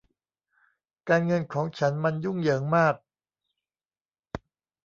[1.09, 2.95] การเงินของฉันมันยุ่งเหยิงมาก